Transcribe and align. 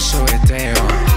el 0.00 0.02
sobeteo. 0.02 1.09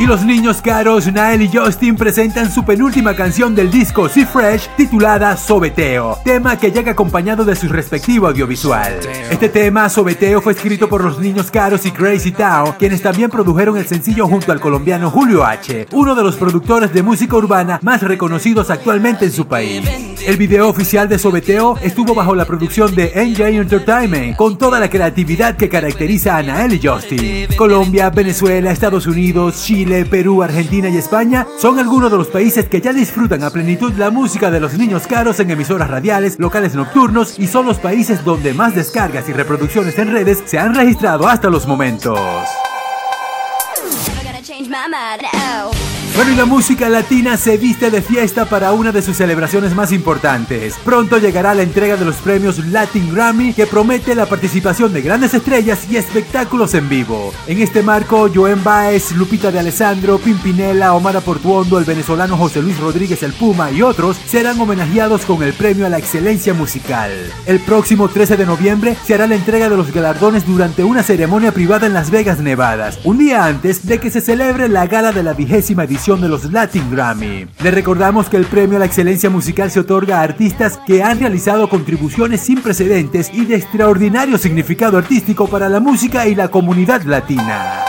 Y 0.00 0.06
los 0.06 0.24
niños 0.24 0.60
caros, 0.60 1.06
Nael 1.12 1.42
y 1.42 1.50
Justin 1.56 1.94
presentan 1.94 2.50
su 2.50 2.64
penúltima 2.64 3.14
canción 3.14 3.54
del 3.54 3.70
disco 3.70 4.08
Sea 4.08 4.26
Fresh 4.26 4.68
titulada 4.76 5.36
Sobeteo, 5.36 6.18
tema 6.24 6.58
que 6.58 6.72
llega 6.72 6.90
acompañado 6.90 7.44
de 7.44 7.54
su 7.54 7.68
respectivo 7.68 8.26
audiovisual. 8.26 8.98
Este 9.30 9.48
tema, 9.48 9.88
Sobeteo, 9.88 10.42
fue 10.42 10.54
escrito 10.54 10.88
por 10.88 11.04
los 11.04 11.20
niños 11.20 11.48
caros 11.48 11.86
y 11.86 11.92
Crazy 11.92 12.32
Town, 12.32 12.72
quienes 12.76 13.02
también 13.02 13.30
produjeron 13.30 13.76
el 13.76 13.86
sencillo 13.86 14.26
junto 14.26 14.50
al 14.50 14.58
colombiano 14.58 15.12
Julio 15.12 15.44
H., 15.44 15.86
uno 15.92 16.16
de 16.16 16.24
los 16.24 16.34
productores 16.34 16.92
de 16.92 17.04
música 17.04 17.36
urbana 17.36 17.78
más 17.80 18.02
reconocidos 18.02 18.70
actualmente 18.70 19.26
en 19.26 19.32
su 19.32 19.46
país. 19.46 19.88
El 20.26 20.36
video 20.36 20.68
oficial 20.68 21.08
de 21.08 21.20
Sobeteo 21.20 21.78
estuvo 21.82 22.14
bajo 22.14 22.34
la 22.34 22.46
producción 22.46 22.96
de 22.96 23.12
NJ 23.14 23.60
Entertainment, 23.60 24.36
con 24.36 24.58
toda 24.58 24.80
la 24.80 24.90
creatividad 24.90 25.56
que 25.56 25.68
caracteriza 25.68 26.36
a 26.36 26.42
Nael 26.42 26.72
y 26.72 26.84
Justin. 26.84 27.46
Colombia, 27.56 28.10
Venezuela, 28.10 28.72
Estados 28.72 29.06
Unidos, 29.06 29.62
Chile, 29.62 29.83
Chile, 29.84 30.06
Perú, 30.06 30.42
Argentina 30.42 30.88
y 30.88 30.96
España 30.96 31.46
son 31.58 31.78
algunos 31.78 32.10
de 32.10 32.16
los 32.16 32.28
países 32.28 32.70
que 32.70 32.80
ya 32.80 32.94
disfrutan 32.94 33.42
a 33.42 33.50
plenitud 33.50 33.92
la 33.98 34.10
música 34.10 34.50
de 34.50 34.58
los 34.58 34.72
niños 34.78 35.06
caros 35.06 35.40
en 35.40 35.50
emisoras 35.50 35.90
radiales, 35.90 36.38
locales 36.38 36.74
nocturnos 36.74 37.38
y 37.38 37.46
son 37.48 37.66
los 37.66 37.78
países 37.80 38.24
donde 38.24 38.54
más 38.54 38.74
descargas 38.74 39.28
y 39.28 39.34
reproducciones 39.34 39.98
en 39.98 40.10
redes 40.10 40.42
se 40.46 40.58
han 40.58 40.74
registrado 40.74 41.28
hasta 41.28 41.50
los 41.50 41.66
momentos. 41.66 42.18
Bueno, 46.16 46.30
y 46.30 46.36
la 46.36 46.44
música 46.44 46.88
latina 46.88 47.36
se 47.36 47.58
viste 47.58 47.90
de 47.90 48.00
fiesta 48.00 48.44
para 48.44 48.70
una 48.70 48.92
de 48.92 49.02
sus 49.02 49.16
celebraciones 49.16 49.74
más 49.74 49.90
importantes. 49.90 50.76
Pronto 50.84 51.18
llegará 51.18 51.54
la 51.54 51.62
entrega 51.62 51.96
de 51.96 52.04
los 52.04 52.14
premios 52.16 52.64
Latin 52.66 53.12
Grammy 53.12 53.52
que 53.52 53.66
promete 53.66 54.14
la 54.14 54.26
participación 54.26 54.92
de 54.92 55.02
grandes 55.02 55.34
estrellas 55.34 55.90
y 55.90 55.96
espectáculos 55.96 56.74
en 56.74 56.88
vivo. 56.88 57.34
En 57.48 57.60
este 57.60 57.82
marco, 57.82 58.30
Joen 58.32 58.62
Baez, 58.62 59.10
Lupita 59.10 59.50
de 59.50 59.58
Alessandro, 59.58 60.18
Pimpinela, 60.18 60.94
Omar 60.94 61.20
Portuondo, 61.20 61.80
el 61.80 61.84
venezolano 61.84 62.36
José 62.36 62.62
Luis 62.62 62.78
Rodríguez 62.78 63.24
el 63.24 63.32
Puma 63.32 63.72
y 63.72 63.82
otros 63.82 64.16
serán 64.24 64.60
homenajeados 64.60 65.22
con 65.22 65.42
el 65.42 65.52
premio 65.52 65.84
a 65.84 65.88
la 65.88 65.98
excelencia 65.98 66.54
musical. 66.54 67.10
El 67.44 67.58
próximo 67.58 68.06
13 68.06 68.36
de 68.36 68.46
noviembre 68.46 68.96
se 69.04 69.14
hará 69.14 69.26
la 69.26 69.34
entrega 69.34 69.68
de 69.68 69.76
los 69.76 69.92
galardones 69.92 70.46
durante 70.46 70.84
una 70.84 71.02
ceremonia 71.02 71.50
privada 71.50 71.88
en 71.88 71.92
Las 71.92 72.12
Vegas, 72.12 72.38
Nevada, 72.38 72.92
un 73.02 73.18
día 73.18 73.46
antes 73.46 73.84
de 73.84 73.98
que 73.98 74.12
se 74.12 74.20
celebre 74.20 74.68
la 74.68 74.86
gala 74.86 75.10
de 75.10 75.24
la 75.24 75.32
vigésima 75.32 75.82
edición 75.82 76.03
de 76.04 76.28
los 76.28 76.52
Latin 76.52 76.90
Grammy. 76.90 77.46
Le 77.62 77.70
recordamos 77.70 78.28
que 78.28 78.36
el 78.36 78.44
premio 78.44 78.76
a 78.76 78.80
la 78.80 78.84
excelencia 78.84 79.30
musical 79.30 79.70
se 79.70 79.80
otorga 79.80 80.20
a 80.20 80.22
artistas 80.22 80.78
que 80.86 81.02
han 81.02 81.18
realizado 81.18 81.66
contribuciones 81.70 82.42
sin 82.42 82.60
precedentes 82.60 83.30
y 83.32 83.46
de 83.46 83.56
extraordinario 83.56 84.36
significado 84.36 84.98
artístico 84.98 85.48
para 85.48 85.70
la 85.70 85.80
música 85.80 86.28
y 86.28 86.34
la 86.34 86.48
comunidad 86.48 87.04
latina. 87.04 87.86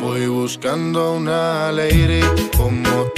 Voy 0.00 0.26
buscando 0.26 1.14
una. 1.14 1.70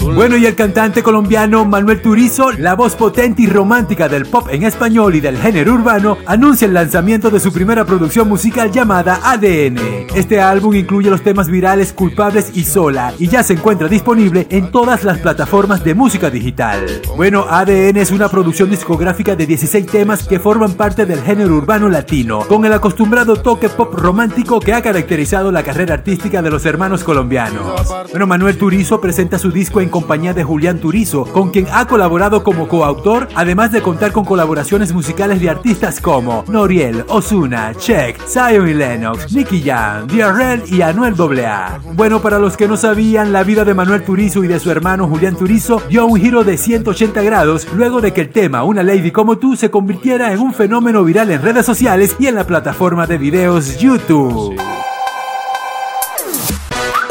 Bueno, 0.03 0.37
y 0.37 0.47
el 0.47 0.55
cantante 0.55 1.03
colombiano 1.03 1.65
Manuel 1.65 2.01
Turizo, 2.01 2.53
la 2.53 2.75
voz 2.75 2.97
potente 2.97 3.43
y 3.43 3.47
romántica 3.47 4.09
del 4.09 4.25
pop 4.25 4.49
en 4.51 4.63
español 4.63 5.15
y 5.15 5.21
del 5.21 5.37
género 5.37 5.75
urbano, 5.75 6.17
anuncia 6.27 6.67
el 6.67 6.75
lanzamiento 6.75 7.31
de 7.31 7.39
su 7.39 7.53
primera 7.53 7.85
producción 7.85 8.29
musical 8.29 8.73
llamada 8.73 9.21
ADN. 9.23 10.07
Este 10.15 10.41
álbum 10.41 10.75
incluye 10.75 11.11
los 11.11 11.23
temas 11.23 11.49
virales 11.49 11.93
Culpables 11.93 12.53
y 12.55 12.65
Sola 12.65 13.13
y 13.19 13.29
ya 13.29 13.43
se 13.43 13.53
encuentra 13.53 13.89
disponible 13.89 14.47
en 14.51 14.71
todas 14.71 15.05
las 15.05 15.19
plataformas 15.19 15.85
de 15.85 15.95
música 15.95 16.31
digital. 16.31 16.87
Bueno, 17.17 17.45
ADN 17.49 17.99
es 17.99 18.11
una 18.11 18.29
producción 18.29 18.71
discográfica 18.71 19.37
de 19.37 19.47
16 19.47 19.87
temas 19.87 20.27
que 20.27 20.41
forman 20.41 20.73
parte 20.75 21.05
del 21.05 21.21
género 21.21 21.57
urbano 21.57 21.89
latino, 21.89 22.41
con 22.41 22.65
el 22.65 22.73
acostumbrado 22.73 23.37
toque 23.37 23.69
pop 23.69 23.95
romántico 23.95 24.61
que 24.61 24.73
ha 24.73 24.83
caracterizado 24.83 25.53
la 25.53 25.63
carrera 25.63 25.95
artística 25.95 26.41
de 26.41 26.51
los 26.51 26.65
hermanos 26.65 27.05
colombianos. 27.05 27.87
Bueno, 28.11 28.27
Manuel 28.27 28.57
Turizo 28.57 29.01
presenta 29.01 29.39
su 29.39 29.51
disco 29.51 29.81
en 29.81 29.91
compañía 30.01 30.33
de 30.33 30.45
Julián 30.45 30.79
Turizo, 30.79 31.25
con 31.25 31.51
quien 31.51 31.67
ha 31.71 31.87
colaborado 31.87 32.43
como 32.43 32.69
coautor, 32.69 33.29
además 33.35 33.71
de 33.71 33.83
contar 33.83 34.13
con 34.13 34.25
colaboraciones 34.25 34.95
musicales 34.95 35.43
de 35.43 35.51
artistas 35.51 36.01
como 36.01 36.43
Noriel, 36.49 37.05
Osuna, 37.09 37.75
Check, 37.75 38.19
Zion 38.27 38.67
y 38.67 38.73
Lennox, 38.73 39.31
Nicky 39.31 39.63
Jam, 39.63 40.07
DRL 40.07 40.63
y 40.75 40.81
Anuel 40.81 41.15
AA. 41.21 41.81
Bueno, 41.93 42.23
para 42.23 42.39
los 42.39 42.57
que 42.57 42.67
no 42.67 42.79
sabían, 42.79 43.31
la 43.31 43.43
vida 43.43 43.67
de 43.67 43.75
Manuel 43.75 44.03
Turizo 44.03 44.43
y 44.43 44.49
de 44.49 44.59
su 44.59 44.71
hermano 44.71 45.07
Julián 45.07 45.37
Turizo 45.37 45.83
dio 45.91 46.07
un 46.07 46.19
giro 46.19 46.45
de 46.45 46.57
180 46.57 47.21
grados 47.21 47.69
luego 47.75 48.01
de 48.01 48.15
que 48.15 48.23
el 48.23 48.31
tema 48.31 48.65
Una 48.65 48.83
Lady 48.83 49.11
como 49.11 49.37
tú 49.37 49.55
se 49.55 49.71
convirtiera 49.71 50.33
en 50.33 50.41
un 50.41 50.55
fenómeno 50.55 51.05
viral 51.05 51.31
en 51.31 51.43
redes 51.43 51.67
sociales 51.67 52.17
y 52.19 52.27
en 52.27 52.37
la 52.37 52.47
plataforma 52.47 53.07
de 53.07 53.19
videos 53.19 53.77
YouTube. 53.77 54.57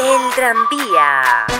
El 0.00 0.34
tranvía. 0.34 1.59